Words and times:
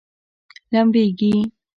لمبیږي؟ 0.71 1.33